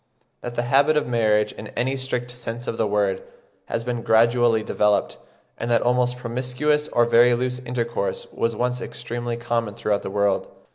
[0.41, 3.21] that the habit of marriage, in any strict sense of the word,
[3.65, 5.19] has been gradually developed;
[5.59, 10.47] and that almost promiscuous or very loose intercourse was once extremely common throughout the world.